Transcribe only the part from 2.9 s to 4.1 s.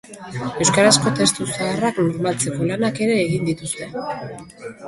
ere egin dituzte.